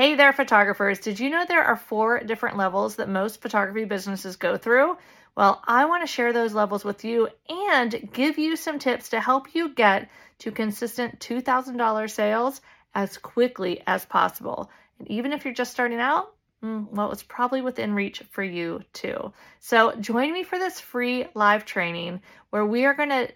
Hey 0.00 0.14
there, 0.14 0.32
photographers. 0.32 0.98
Did 0.98 1.20
you 1.20 1.28
know 1.28 1.44
there 1.46 1.62
are 1.62 1.76
four 1.76 2.20
different 2.20 2.56
levels 2.56 2.96
that 2.96 3.10
most 3.10 3.42
photography 3.42 3.84
businesses 3.84 4.36
go 4.36 4.56
through? 4.56 4.96
Well, 5.36 5.62
I 5.66 5.84
want 5.84 6.02
to 6.02 6.06
share 6.06 6.32
those 6.32 6.54
levels 6.54 6.86
with 6.86 7.04
you 7.04 7.28
and 7.50 8.08
give 8.10 8.38
you 8.38 8.56
some 8.56 8.78
tips 8.78 9.10
to 9.10 9.20
help 9.20 9.54
you 9.54 9.74
get 9.74 10.08
to 10.38 10.52
consistent 10.52 11.20
$2,000 11.20 12.10
sales 12.10 12.62
as 12.94 13.18
quickly 13.18 13.82
as 13.86 14.06
possible. 14.06 14.70
And 14.98 15.10
even 15.10 15.34
if 15.34 15.44
you're 15.44 15.52
just 15.52 15.72
starting 15.72 16.00
out, 16.00 16.34
mm, 16.64 16.90
well, 16.90 17.12
it's 17.12 17.22
probably 17.22 17.60
within 17.60 17.92
reach 17.92 18.22
for 18.30 18.42
you 18.42 18.80
too. 18.94 19.34
So 19.58 19.94
join 19.96 20.32
me 20.32 20.44
for 20.44 20.58
this 20.58 20.80
free 20.80 21.26
live 21.34 21.66
training 21.66 22.22
where 22.48 22.64
we 22.64 22.86
are 22.86 22.94
going 22.94 23.10
to 23.10 23.28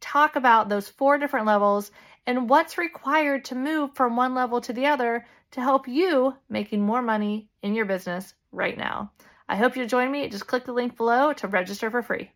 talk 0.00 0.34
about 0.34 0.68
those 0.68 0.88
four 0.88 1.18
different 1.18 1.46
levels 1.46 1.92
and 2.28 2.46
what's 2.46 2.76
required 2.76 3.42
to 3.42 3.54
move 3.54 3.90
from 3.94 4.14
one 4.14 4.34
level 4.34 4.60
to 4.60 4.74
the 4.74 4.84
other 4.84 5.24
to 5.50 5.62
help 5.62 5.88
you 5.88 6.34
making 6.50 6.82
more 6.82 7.00
money 7.00 7.48
in 7.62 7.74
your 7.74 7.86
business 7.86 8.34
right 8.52 8.76
now. 8.76 9.10
I 9.48 9.56
hope 9.56 9.74
you'll 9.74 9.88
join 9.88 10.12
me. 10.12 10.28
Just 10.28 10.46
click 10.46 10.66
the 10.66 10.74
link 10.74 10.94
below 10.98 11.32
to 11.32 11.48
register 11.48 11.90
for 11.90 12.02
free. 12.02 12.30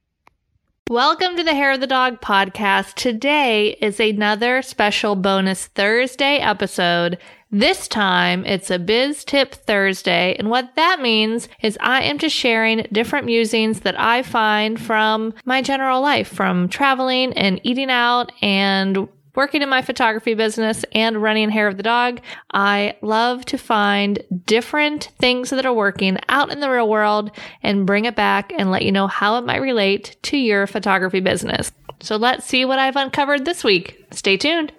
Welcome 0.89 1.37
to 1.37 1.45
the 1.45 1.53
Hair 1.53 1.73
of 1.73 1.81
the 1.81 1.87
Dog 1.87 2.23
podcast. 2.23 2.95
Today 2.95 3.77
is 3.83 4.01
another 4.01 4.63
special 4.63 5.15
bonus 5.15 5.67
Thursday 5.67 6.39
episode. 6.39 7.19
This 7.51 7.87
time 7.87 8.47
it's 8.47 8.71
a 8.71 8.79
Biz 8.79 9.27
Tip 9.27 9.55
Thursday. 9.55 10.35
And 10.39 10.49
what 10.49 10.75
that 10.77 11.03
means 11.03 11.51
is 11.61 11.77
I 11.83 12.01
am 12.05 12.17
just 12.17 12.35
sharing 12.35 12.87
different 12.93 13.27
musings 13.27 13.81
that 13.81 14.01
I 14.01 14.23
find 14.23 14.81
from 14.81 15.35
my 15.45 15.61
general 15.61 16.01
life, 16.01 16.29
from 16.29 16.71
traveling 16.71 17.35
and 17.35 17.61
eating 17.63 17.91
out 17.91 18.33
and 18.41 19.07
working 19.35 19.63
in 19.63 19.69
my 19.69 19.83
photography 19.83 20.35
business 20.35 20.85
and 20.93 21.23
running 21.23 21.49
Hair 21.51 21.69
of 21.69 21.77
the 21.77 21.83
Dog, 21.83 22.21
I 22.53 22.97
love 23.01 23.45
to 23.47 23.59
find 23.59 24.23
different 24.47 25.11
things 25.19 25.51
that 25.51 25.65
are 25.65 25.73
working 25.73 26.19
out 26.29 26.53
in 26.53 26.61
the 26.61 26.71
real 26.71 26.89
world 26.89 27.31
and 27.63 27.87
bring 27.87 28.05
it 28.05 28.15
back 28.15 28.53
and 28.57 28.71
let 28.71 28.83
you 28.83 28.93
know 28.93 29.07
how 29.07 29.39
it 29.39 29.47
might 29.47 29.63
relate 29.63 30.17
to 30.25 30.37
your 30.37 30.67
photography 30.67 31.21
business. 31.21 31.73
So 32.01 32.17
let's 32.17 32.47
see 32.47 32.65
what 32.65 32.79
I've 32.79 32.97
uncovered 32.97 33.45
this 33.45 33.65
week. 33.65 34.05
Stay 34.11 34.37
tuned. 34.37 34.73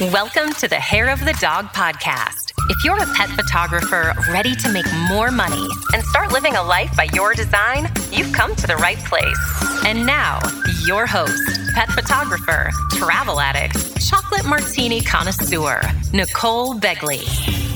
Welcome 0.00 0.52
to 0.54 0.66
the 0.66 0.80
Hair 0.80 1.10
of 1.10 1.20
the 1.24 1.36
Dog 1.40 1.66
podcast. 1.66 2.52
If 2.70 2.84
you're 2.84 3.00
a 3.00 3.06
pet 3.14 3.28
photographer 3.30 4.14
ready 4.30 4.56
to 4.56 4.72
make 4.72 4.86
more 5.08 5.30
money 5.30 5.64
and 5.92 6.02
start 6.04 6.32
living 6.32 6.56
a 6.56 6.62
life 6.62 6.96
by 6.96 7.08
your 7.12 7.34
design, 7.34 7.88
you've 8.10 8.32
come 8.32 8.56
to 8.56 8.66
the 8.66 8.76
right 8.76 8.98
place. 8.98 9.38
And 9.84 10.04
now, 10.06 10.40
your 10.86 11.06
host, 11.06 11.61
pet 11.72 11.90
photographer, 11.90 12.70
travel 12.92 13.40
addict, 13.40 14.00
chocolate 14.00 14.44
martini 14.44 15.00
connoisseur, 15.00 15.80
Nicole 16.12 16.74
Begley. 16.74 17.22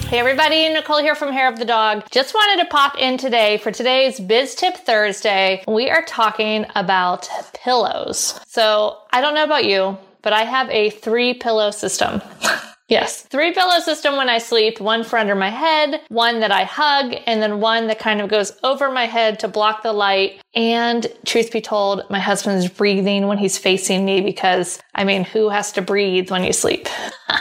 Hey 0.06 0.18
everybody, 0.18 0.68
Nicole 0.68 0.98
here 0.98 1.14
from 1.14 1.32
Hair 1.32 1.52
of 1.52 1.58
the 1.58 1.64
Dog. 1.64 2.04
Just 2.10 2.34
wanted 2.34 2.62
to 2.62 2.68
pop 2.68 2.96
in 2.98 3.16
today 3.16 3.56
for 3.58 3.72
today's 3.72 4.20
Biz 4.20 4.54
Tip 4.54 4.76
Thursday. 4.76 5.64
We 5.66 5.90
are 5.90 6.04
talking 6.04 6.66
about 6.74 7.28
pillows. 7.54 8.38
So 8.46 8.98
I 9.10 9.20
don't 9.20 9.34
know 9.34 9.44
about 9.44 9.64
you, 9.64 9.96
but 10.22 10.32
I 10.32 10.42
have 10.42 10.68
a 10.70 10.90
three 10.90 11.34
pillow 11.34 11.70
system. 11.70 12.20
Yes. 12.88 13.22
Three 13.22 13.52
pillow 13.52 13.80
system 13.80 14.16
when 14.16 14.28
I 14.28 14.38
sleep, 14.38 14.80
one 14.80 15.02
for 15.02 15.18
under 15.18 15.34
my 15.34 15.50
head, 15.50 16.02
one 16.08 16.38
that 16.38 16.52
I 16.52 16.62
hug, 16.62 17.16
and 17.26 17.42
then 17.42 17.60
one 17.60 17.88
that 17.88 17.98
kind 17.98 18.20
of 18.20 18.28
goes 18.28 18.52
over 18.62 18.92
my 18.92 19.06
head 19.06 19.40
to 19.40 19.48
block 19.48 19.82
the 19.82 19.92
light. 19.92 20.40
And 20.54 21.04
truth 21.24 21.50
be 21.50 21.60
told, 21.60 22.08
my 22.10 22.20
husband 22.20 22.58
is 22.58 22.70
breathing 22.70 23.26
when 23.26 23.38
he's 23.38 23.58
facing 23.58 24.04
me 24.04 24.20
because, 24.20 24.78
I 24.94 25.02
mean, 25.02 25.24
who 25.24 25.48
has 25.48 25.72
to 25.72 25.82
breathe 25.82 26.30
when 26.30 26.44
you 26.44 26.52
sleep? 26.52 26.86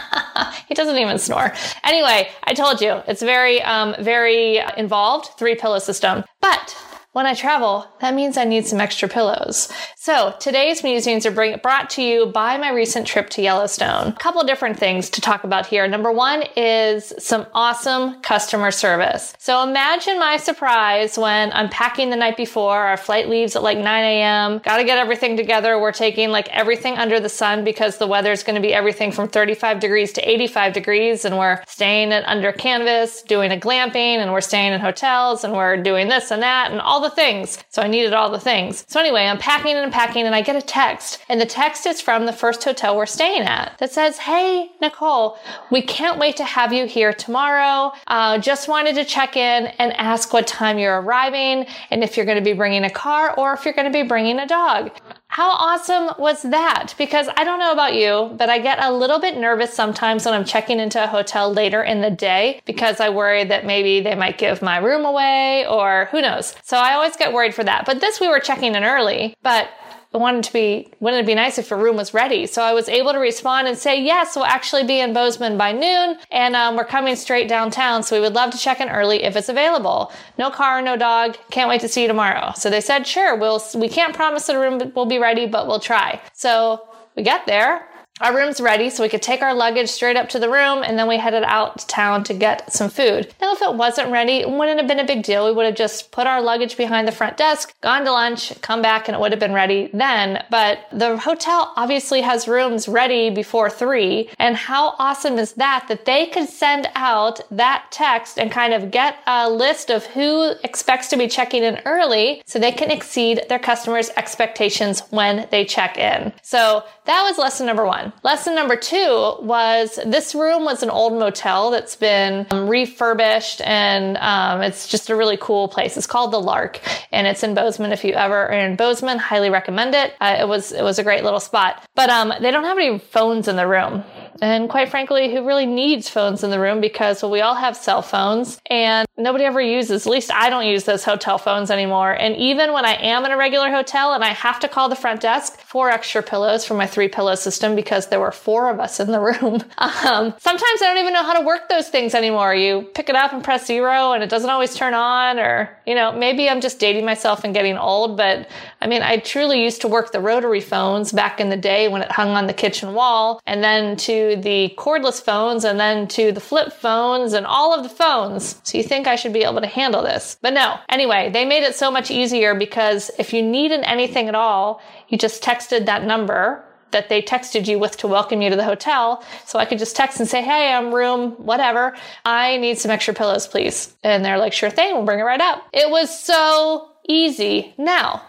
he 0.68 0.74
doesn't 0.74 0.98
even 0.98 1.20
snore. 1.20 1.54
Anyway, 1.84 2.28
I 2.44 2.54
told 2.56 2.82
you, 2.82 3.02
it's 3.08 3.22
very, 3.22 3.62
um, 3.62 3.96
very 4.00 4.62
involved, 4.78 5.38
three 5.38 5.54
pillow 5.54 5.78
system. 5.78 6.24
But 6.42 6.76
when 7.16 7.26
I 7.26 7.34
travel, 7.34 7.88
that 8.02 8.14
means 8.14 8.36
I 8.36 8.44
need 8.44 8.68
some 8.68 8.82
extra 8.82 9.08
pillows. 9.08 9.72
So 9.96 10.36
today's 10.38 10.84
musings 10.84 11.26
are 11.26 11.32
bring, 11.32 11.58
brought 11.60 11.90
to 11.92 12.04
you 12.04 12.26
by 12.26 12.58
my 12.58 12.72
recent 12.72 13.08
trip 13.08 13.30
to 13.32 13.42
Yellowstone. 13.42 14.10
A 14.10 14.18
couple 14.20 14.44
different 14.44 14.78
things 14.78 15.10
to 15.12 15.22
talk 15.22 15.46
about 15.46 15.66
here. 15.66 15.88
Number 15.88 16.12
one 16.12 16.44
is 16.58 17.14
some 17.18 17.46
awesome 17.54 18.22
customer 18.22 18.70
service. 18.70 19.34
So 19.40 19.64
imagine 19.64 20.20
my 20.20 20.36
surprise 20.36 21.18
when 21.18 21.54
I'm 21.54 21.70
packing 21.70 22.10
the 22.10 22.18
night 22.18 22.36
before, 22.36 22.78
our 22.78 22.98
flight 22.98 23.30
leaves 23.30 23.56
at 23.56 23.64
like 23.64 23.78
9 23.78 23.86
a.m. 23.88 24.60
Got 24.60 24.78
to 24.78 24.84
get 24.84 24.98
everything 24.98 25.38
together. 25.38 25.80
We're 25.80 25.94
taking 25.94 26.32
like 26.32 26.50
everything 26.50 26.96
under 26.96 27.22
the 27.22 27.30
sun 27.30 27.64
because 27.64 27.98
the 27.98 28.08
weather 28.08 28.34
is 28.34 28.44
to 28.44 28.60
be 28.60 28.74
everything 28.74 29.14
from 29.14 29.30
35 29.30 29.80
degrees 29.80 30.12
to 30.14 30.30
85 30.30 30.74
degrees. 30.74 31.24
And 31.24 31.38
we're 31.38 31.64
staying 31.66 32.12
at 32.12 32.26
under 32.26 32.52
canvas, 32.52 33.22
doing 33.22 33.54
a 33.54 33.58
glamping, 33.58 34.18
and 34.18 34.34
we're 34.34 34.42
staying 34.42 34.74
in 34.74 34.82
hotels, 34.82 35.46
and 35.46 35.54
we're 35.54 35.82
doing 35.82 36.10
this 36.10 36.30
and 36.30 36.42
that, 36.42 36.72
and 36.72 36.82
all 36.82 37.05
the 37.10 37.16
things. 37.16 37.58
So 37.70 37.82
I 37.82 37.88
needed 37.88 38.14
all 38.14 38.30
the 38.30 38.40
things. 38.40 38.86
So 38.88 39.00
anyway, 39.00 39.26
I'm 39.26 39.38
packing 39.38 39.76
and 39.76 39.92
packing 39.92 40.26
and 40.26 40.36
I 40.36 40.42
get 40.42 40.56
a 40.56 40.62
text 40.62 41.24
and 41.30 41.40
the 41.40 41.46
text 41.46 41.86
is 41.86 42.02
from 42.02 42.26
the 42.26 42.34
first 42.34 42.64
hotel 42.64 42.96
we're 42.98 43.06
staying 43.06 43.44
at 43.44 43.78
that 43.80 43.92
says, 43.92 44.18
Hey, 44.18 44.70
Nicole, 44.82 45.38
we 45.72 45.82
can't 45.82 46.20
wait 46.20 46.38
to 46.38 46.44
have 46.44 46.74
you 46.74 46.86
here 46.86 47.14
tomorrow. 47.14 47.92
Uh, 48.08 48.38
just 48.40 48.68
wanted 48.68 48.96
to 48.96 49.06
check 49.06 49.36
in 49.36 49.68
and 49.80 49.94
ask 49.94 50.34
what 50.34 50.48
time 50.48 50.78
you're 50.78 51.02
arriving 51.02 51.66
and 51.92 52.04
if 52.04 52.18
you're 52.18 52.26
going 52.26 52.38
to 52.38 52.44
be 52.44 52.54
bringing 52.54 52.84
a 52.84 52.90
car 52.90 53.34
or 53.38 53.54
if 53.54 53.66
you're 53.66 53.74
going 53.74 53.92
to 53.92 53.94
be 53.94 54.08
bringing 54.08 54.40
a 54.40 54.48
dog. 54.48 54.92
How 55.36 55.50
awesome 55.50 56.12
was 56.18 56.44
that? 56.44 56.94
Because 56.98 57.28
I 57.36 57.44
don't 57.44 57.60
know 57.60 57.74
about 57.74 57.94
you, 57.94 58.34
but 58.38 58.50
I 58.50 58.58
get 58.58 58.82
a 58.82 58.90
little 58.94 59.20
bit 59.20 59.36
nervous 59.38 59.74
sometimes 59.74 60.24
when 60.24 60.34
I'm 60.34 60.46
checking 60.46 60.80
into 60.80 61.04
a 61.04 61.08
hotel 61.08 61.52
later 61.52 61.84
in 61.84 62.00
the 62.00 62.10
day 62.10 62.62
because 62.64 63.02
I 63.02 63.10
worry 63.10 63.44
that 63.44 63.66
maybe 63.66 64.00
they 64.00 64.16
might 64.16 64.38
give 64.38 64.62
my 64.62 64.78
room 64.78 65.04
away 65.04 65.68
or 65.68 66.08
who 66.12 66.22
knows. 66.22 66.56
So 66.64 66.78
I 66.78 66.94
always 66.94 67.18
get 67.18 67.34
worried 67.34 67.54
for 67.54 67.66
that. 67.66 67.86
But 67.86 68.00
this 68.00 68.22
we 68.22 68.30
were 68.30 68.40
checking 68.40 68.76
in 68.76 68.86
early, 68.86 69.36
but 69.44 69.68
I 70.16 70.18
wanted 70.18 70.46
to 70.46 70.54
be, 70.54 70.88
wouldn't 71.02 71.24
it 71.24 71.26
be 71.26 71.36
nice 71.36 71.58
if 71.58 71.70
your 71.70 71.78
room 71.78 71.98
was 71.98 72.14
ready? 72.14 72.48
So 72.48 72.62
I 72.62 72.72
was 72.72 72.88
able 72.88 73.12
to 73.12 73.20
respond 73.20 73.68
and 73.68 73.78
say, 73.78 74.02
yes, 74.02 74.34
we'll 74.34 74.46
actually 74.46 74.86
be 74.86 75.02
in 75.02 75.12
Bozeman 75.12 75.58
by 75.58 75.74
noon 75.74 76.18
and 76.32 76.56
um, 76.56 76.78
we're 76.78 76.86
coming 76.86 77.18
straight 77.18 77.50
downtown. 77.50 78.02
So 78.02 78.16
we 78.16 78.22
would 78.22 78.32
love 78.32 78.52
to 78.52 78.58
check 78.58 78.80
in 78.80 78.88
early 78.88 79.24
if 79.24 79.36
it's 79.36 79.50
available. 79.50 80.14
No 80.40 80.50
car, 80.50 80.82
no 80.82 80.96
dog. 80.96 81.36
Can't 81.52 81.68
wait 81.68 81.82
to 81.82 81.90
see 81.90 82.04
you 82.04 82.08
tomorrow. 82.08 82.54
So 82.56 82.70
they 82.70 82.80
said, 82.80 83.06
sure, 83.06 83.36
we'll, 83.36 83.62
we 83.76 83.90
can't 83.90 84.16
promise 84.16 84.48
the 84.48 84.58
room 84.58 84.94
will 84.96 85.06
be 85.06 85.20
ready, 85.20 85.48
but 85.48 85.68
we'll 85.68 85.82
try. 85.82 86.22
So 86.32 86.88
we 87.18 87.24
get 87.24 87.46
there 87.46 87.86
our 88.22 88.34
room's 88.34 88.62
ready 88.62 88.90
so 88.90 89.04
we 89.04 89.10
could 89.10 89.22
take 89.22 89.42
our 89.42 89.54
luggage 89.54 89.90
straight 89.90 90.16
up 90.16 90.30
to 90.30 90.40
the 90.40 90.50
room 90.50 90.84
and 90.84 90.98
then 90.98 91.06
we 91.06 91.18
headed 91.18 91.44
out 91.44 91.80
to 91.80 91.88
town 91.88 92.24
to 92.24 92.34
get 92.34 92.72
some 92.72 92.90
food. 92.90 93.34
Now, 93.42 93.54
if 93.54 93.62
it 93.62 93.76
wasn't 93.76 94.10
ready, 94.10 94.38
it 94.38 94.50
wouldn't 94.50 94.80
have 94.80 94.88
been 94.88 95.02
a 95.02 95.06
big 95.06 95.22
deal. 95.22 95.46
We 95.46 95.52
would 95.52 95.66
have 95.66 95.76
just 95.76 96.12
put 96.12 96.26
our 96.26 96.42
luggage 96.42 96.78
behind 96.78 97.10
the 97.10 97.12
front 97.12 97.36
desk, 97.36 97.74
gone 97.82 98.06
to 98.06 98.12
lunch, 98.14 98.60
come 98.62 98.82
back, 98.82 99.10
and 99.10 99.16
it 99.16 99.20
would 99.20 99.34
have 99.34 99.40
been 99.40 99.54
ready 99.54 99.90
then. 99.94 100.42
But 100.50 100.88
the 100.94 101.18
hotel 101.18 101.74
obviously 101.76 102.22
has 102.22 102.48
rooms 102.48 102.88
ready 102.88 103.30
before 103.30 103.70
three. 103.70 104.30
And 104.40 104.56
how 104.56 104.96
awesome 104.98 105.38
is 105.38 105.52
that? 105.54 105.88
That 105.90 106.06
they 106.06 106.28
could 106.28 106.48
send 106.48 106.88
out 106.96 107.42
that 107.52 107.88
text 107.92 108.40
and 108.40 108.50
kind 108.50 108.74
of 108.74 108.92
get 108.92 109.18
a 109.28 109.50
list 109.50 109.90
of 109.90 110.06
who 110.06 110.54
expects 110.64 111.10
to 111.10 111.18
be 111.18 111.28
checking 111.28 111.64
in 111.64 111.82
early 111.86 112.42
so 112.46 112.60
they 112.60 112.72
can 112.72 112.92
exceed 112.92 113.42
their 113.50 113.60
customers' 113.60 114.10
expectations 114.16 115.02
when 115.10 115.50
they 115.52 115.66
check 115.66 115.98
in. 115.98 116.32
So 116.42 116.84
that 117.06 117.24
was 117.24 117.38
lesson 117.38 117.66
number 117.66 117.86
one. 117.86 118.05
Lesson 118.24 118.56
number 118.56 118.76
two 118.76 119.36
was 119.42 120.00
this 120.06 120.36
room 120.36 120.64
was 120.64 120.84
an 120.84 120.90
old 120.90 121.14
motel 121.14 121.72
that's 121.72 121.96
been 121.96 122.46
um, 122.52 122.68
refurbished 122.68 123.62
and 123.62 124.18
um, 124.18 124.62
it's 124.62 124.88
just 124.88 125.10
a 125.10 125.16
really 125.16 125.38
cool 125.38 125.68
place. 125.68 125.98
It's 125.98 126.08
called 126.08 126.32
the 126.32 126.40
Lark 126.40 126.80
and 127.12 127.28
it's 127.28 127.44
in 127.44 127.54
Bozeman. 127.54 127.92
If 127.92 128.04
you 128.04 128.14
ever 128.14 128.48
are 128.48 128.52
in 128.52 128.76
Bozeman, 128.76 129.18
highly 129.18 129.50
recommend 129.50 129.96
it. 129.96 130.14
Uh, 130.20 130.38
it 130.40 130.48
was 130.48 130.72
it 130.72 130.84
was 130.84 131.00
a 131.00 131.04
great 131.04 131.24
little 131.24 131.40
spot. 131.40 131.84
But 131.96 132.10
um, 132.10 132.34
they 132.42 132.52
don't 132.52 132.64
have 132.64 132.78
any 132.78 133.00
phones 133.00 133.48
in 133.48 133.56
the 133.56 133.68
room. 133.68 134.04
And 134.42 134.70
quite 134.70 134.90
frankly, 134.90 135.34
who 135.34 135.46
really 135.46 135.66
needs 135.66 136.10
phones 136.10 136.44
in 136.44 136.50
the 136.50 136.60
room 136.60 136.82
because 136.82 137.22
well, 137.22 137.32
we 137.32 137.42
all 137.42 137.56
have 137.56 137.78
cell 137.78 138.02
phones 138.02 138.60
and 138.70 139.08
nobody 139.18 139.46
ever 139.46 139.62
uses, 139.62 140.06
at 140.06 140.12
least 140.12 140.32
I 140.32 140.50
don't 140.50 140.66
use 140.66 140.84
those 140.84 141.04
hotel 141.04 141.38
phones 141.38 141.72
anymore. 141.72 142.12
And 142.12 142.36
even 142.36 142.74
when 142.74 142.86
I 142.86 142.96
am 142.96 143.24
in 143.26 143.32
a 143.32 143.38
regular 143.38 143.70
hotel 143.70 144.14
and 144.14 144.24
I 144.24 144.30
have 144.30 144.60
to 144.60 144.68
call 144.68 144.90
the 144.90 144.96
front 144.96 145.22
desk, 145.22 145.60
four 145.60 145.90
extra 145.90 146.22
pillows 146.22 146.66
for 146.66 146.74
my 146.74 146.86
three 146.86 147.08
pillow 147.08 147.36
system 147.36 147.76
because 147.76 148.08
there 148.08 148.20
were 148.20 148.32
four 148.32 148.70
of 148.70 148.80
us 148.80 149.00
in 149.00 149.12
the 149.12 149.20
room. 149.20 149.64
Um, 150.06 150.34
sometimes 150.40 150.82
I 150.82 150.88
don't 150.88 150.98
even 150.98 151.14
know 151.14 151.24
how 151.24 151.40
to 151.40 151.46
work 151.46 151.70
those 151.70 151.90
things 151.90 152.14
anymore. 152.14 152.54
You 152.54 152.84
pick 152.94 153.10
it 153.10 153.16
up 153.16 153.34
and 153.34 153.44
press 153.44 153.66
zero 153.66 154.12
and 154.12 154.24
it 154.24 154.30
doesn't 154.30 154.50
always 154.50 154.76
turn 154.76 154.94
on 154.94 155.40
or, 155.40 155.70
you 155.86 155.96
know, 155.96 156.12
maybe 156.12 156.50
I'm 156.50 156.62
just 156.62 156.80
dating 156.80 157.06
myself 157.06 157.44
and 157.44 157.54
getting 157.54 157.78
old, 157.78 158.18
but 158.18 158.48
I 158.82 158.88
mean, 158.88 159.02
I 159.02 159.18
truly 159.18 159.64
used 159.64 159.82
to 159.82 159.88
work 159.88 160.12
the 160.12 160.20
rotary 160.20 160.60
phones 160.60 161.12
back 161.12 161.40
in 161.40 161.50
the 161.50 161.58
day 161.58 161.88
when 161.88 162.02
it 162.02 162.12
hung 162.12 162.30
on 162.30 162.48
the 162.48 162.54
kitchen 162.54 162.94
wall 162.94 163.42
and 163.46 163.64
then 163.64 163.96
to 163.98 164.25
the 164.36 164.74
cordless 164.78 165.22
phones 165.22 165.64
and 165.64 165.80
then 165.80 166.08
to 166.10 166.32
the 166.32 166.40
flip 166.40 166.74
phones 166.74 167.34
and 167.34 167.46
all 167.46 167.74
of 167.74 167.84
the 167.84 167.90
phones. 167.90 168.60
So 168.64 168.78
you 168.78 168.84
think 168.84 169.08
I 169.08 169.16
should 169.16 169.34
be 169.34 169.44
able 169.44 169.62
to 169.62 169.68
handle 169.68 170.02
this. 170.02 170.38
But 170.42 170.54
no. 170.54 170.80
Anyway, 170.90 171.30
they 171.32 171.46
made 171.46 171.64
it 171.64 171.76
so 171.76 171.92
much 171.92 172.10
easier 172.10 172.56
because 172.56 173.12
if 173.20 173.34
you 173.34 173.42
needed 173.42 173.82
anything 173.84 174.28
at 174.28 174.36
all, 174.36 174.82
you 175.10 175.18
just 175.18 175.44
texted 175.44 175.86
that 175.86 176.04
number 176.04 176.64
that 176.92 177.10
they 177.10 177.22
texted 177.22 177.68
you 177.68 177.78
with 177.78 177.98
to 177.98 178.08
welcome 178.08 178.42
you 178.42 178.50
to 178.50 178.56
the 178.56 178.64
hotel. 178.64 179.22
So 179.46 179.60
I 179.60 179.66
could 179.66 179.80
just 179.80 179.96
text 179.98 180.20
and 180.20 180.30
say, 180.30 180.42
Hey, 180.42 180.72
I'm 180.72 180.96
room, 180.96 181.32
whatever. 181.32 181.94
I 182.24 182.58
need 182.58 182.78
some 182.78 182.90
extra 182.90 183.14
pillows, 183.14 183.48
please. 183.48 183.94
And 184.04 184.24
they're 184.24 184.38
like, 184.38 184.54
Sure 184.54 184.70
thing, 184.70 184.96
we'll 184.96 185.06
bring 185.06 185.20
it 185.20 185.24
right 185.24 185.42
up. 185.42 185.64
It 185.74 185.90
was 185.90 186.18
so 186.18 186.90
easy. 187.08 187.74
Now, 187.78 188.24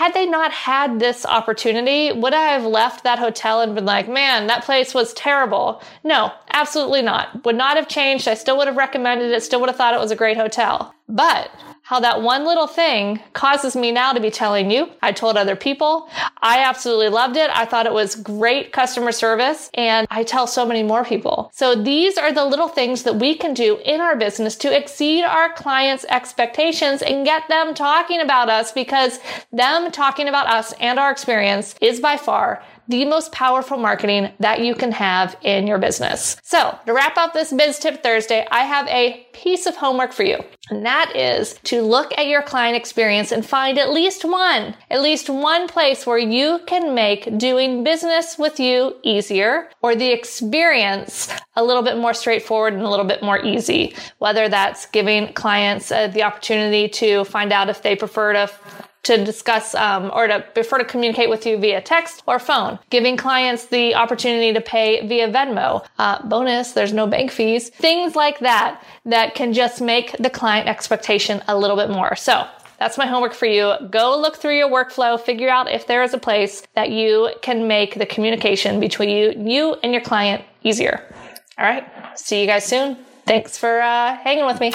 had 0.00 0.14
they 0.14 0.24
not 0.24 0.50
had 0.50 0.98
this 0.98 1.26
opportunity, 1.26 2.10
would 2.10 2.32
I 2.32 2.52
have 2.52 2.64
left 2.64 3.04
that 3.04 3.18
hotel 3.18 3.60
and 3.60 3.74
been 3.74 3.84
like, 3.84 4.08
man, 4.08 4.46
that 4.46 4.64
place 4.64 4.94
was 4.94 5.12
terrible? 5.12 5.82
No, 6.02 6.32
absolutely 6.54 7.02
not. 7.02 7.44
Would 7.44 7.56
not 7.56 7.76
have 7.76 7.86
changed. 7.86 8.26
I 8.26 8.32
still 8.32 8.56
would 8.56 8.66
have 8.66 8.78
recommended 8.78 9.30
it, 9.30 9.42
still 9.42 9.60
would 9.60 9.68
have 9.68 9.76
thought 9.76 9.92
it 9.92 10.00
was 10.00 10.10
a 10.10 10.16
great 10.16 10.38
hotel. 10.38 10.94
But 11.06 11.50
how 11.90 11.98
that 11.98 12.22
one 12.22 12.44
little 12.44 12.68
thing 12.68 13.18
causes 13.32 13.74
me 13.74 13.90
now 13.90 14.12
to 14.12 14.20
be 14.20 14.30
telling 14.30 14.70
you. 14.70 14.88
I 15.02 15.10
told 15.10 15.36
other 15.36 15.56
people. 15.56 16.08
I 16.40 16.60
absolutely 16.60 17.08
loved 17.08 17.36
it. 17.36 17.50
I 17.50 17.64
thought 17.64 17.84
it 17.84 17.92
was 17.92 18.14
great 18.14 18.72
customer 18.72 19.10
service 19.10 19.70
and 19.74 20.06
I 20.08 20.22
tell 20.22 20.46
so 20.46 20.64
many 20.64 20.84
more 20.84 21.04
people. 21.04 21.50
So 21.52 21.74
these 21.74 22.16
are 22.16 22.32
the 22.32 22.44
little 22.44 22.68
things 22.68 23.02
that 23.02 23.16
we 23.16 23.34
can 23.34 23.54
do 23.54 23.78
in 23.84 24.00
our 24.00 24.14
business 24.14 24.54
to 24.58 24.72
exceed 24.72 25.24
our 25.24 25.52
clients' 25.52 26.04
expectations 26.08 27.02
and 27.02 27.26
get 27.26 27.48
them 27.48 27.74
talking 27.74 28.20
about 28.20 28.48
us 28.48 28.70
because 28.70 29.18
them 29.52 29.90
talking 29.90 30.28
about 30.28 30.46
us 30.46 30.72
and 30.74 30.96
our 30.96 31.10
experience 31.10 31.74
is 31.80 31.98
by 31.98 32.16
far 32.16 32.62
the 32.88 33.04
most 33.04 33.32
powerful 33.32 33.76
marketing 33.76 34.32
that 34.40 34.60
you 34.60 34.74
can 34.74 34.92
have 34.92 35.36
in 35.42 35.66
your 35.66 35.78
business. 35.78 36.36
So 36.42 36.78
to 36.86 36.92
wrap 36.92 37.16
up 37.16 37.32
this 37.32 37.52
Biz 37.52 37.78
Tip 37.78 38.02
Thursday, 38.02 38.46
I 38.50 38.60
have 38.60 38.86
a 38.88 39.26
piece 39.32 39.66
of 39.66 39.76
homework 39.76 40.12
for 40.12 40.22
you. 40.22 40.38
And 40.70 40.86
that 40.86 41.14
is 41.16 41.54
to 41.64 41.82
look 41.82 42.16
at 42.16 42.26
your 42.26 42.42
client 42.42 42.76
experience 42.76 43.32
and 43.32 43.44
find 43.44 43.78
at 43.78 43.90
least 43.90 44.24
one, 44.24 44.74
at 44.90 45.02
least 45.02 45.28
one 45.28 45.66
place 45.66 46.06
where 46.06 46.18
you 46.18 46.60
can 46.66 46.94
make 46.94 47.38
doing 47.38 47.82
business 47.82 48.38
with 48.38 48.60
you 48.60 48.94
easier 49.02 49.68
or 49.82 49.96
the 49.96 50.12
experience 50.12 51.28
a 51.56 51.64
little 51.64 51.82
bit 51.82 51.96
more 51.96 52.14
straightforward 52.14 52.74
and 52.74 52.82
a 52.82 52.88
little 52.88 53.04
bit 53.04 53.22
more 53.22 53.44
easy. 53.44 53.94
Whether 54.18 54.48
that's 54.48 54.86
giving 54.86 55.32
clients 55.32 55.90
uh, 55.90 56.06
the 56.06 56.22
opportunity 56.22 56.88
to 56.88 57.24
find 57.24 57.52
out 57.52 57.68
if 57.68 57.82
they 57.82 57.96
prefer 57.96 58.32
to 58.34 58.50
to 59.02 59.24
discuss 59.24 59.74
um, 59.74 60.10
or 60.14 60.26
to 60.26 60.40
prefer 60.54 60.78
to 60.78 60.84
communicate 60.84 61.30
with 61.30 61.46
you 61.46 61.56
via 61.58 61.80
text 61.80 62.22
or 62.26 62.38
phone, 62.38 62.78
giving 62.90 63.16
clients 63.16 63.66
the 63.66 63.94
opportunity 63.94 64.52
to 64.52 64.60
pay 64.60 65.06
via 65.06 65.30
Venmo. 65.30 65.84
Uh, 65.98 66.26
bonus, 66.26 66.72
there's 66.72 66.92
no 66.92 67.06
bank 67.06 67.30
fees. 67.30 67.70
Things 67.70 68.14
like 68.14 68.38
that 68.40 68.82
that 69.04 69.34
can 69.34 69.52
just 69.52 69.80
make 69.80 70.16
the 70.18 70.30
client 70.30 70.68
expectation 70.68 71.42
a 71.48 71.56
little 71.56 71.76
bit 71.76 71.90
more. 71.90 72.14
So 72.16 72.46
that's 72.78 72.96
my 72.96 73.06
homework 73.06 73.34
for 73.34 73.46
you. 73.46 73.74
Go 73.90 74.18
look 74.18 74.36
through 74.36 74.56
your 74.56 74.70
workflow, 74.70 75.20
figure 75.20 75.50
out 75.50 75.70
if 75.70 75.86
there 75.86 76.02
is 76.02 76.14
a 76.14 76.18
place 76.18 76.62
that 76.74 76.90
you 76.90 77.30
can 77.42 77.68
make 77.68 77.94
the 77.94 78.06
communication 78.06 78.80
between 78.80 79.10
you, 79.10 79.34
you 79.36 79.74
and 79.82 79.92
your 79.92 80.02
client 80.02 80.44
easier. 80.62 81.02
All 81.58 81.66
right. 81.66 81.86
See 82.18 82.40
you 82.40 82.46
guys 82.46 82.64
soon. 82.64 82.96
Thanks 83.26 83.58
for 83.58 83.80
uh, 83.80 84.16
hanging 84.16 84.46
with 84.46 84.60
me. 84.60 84.72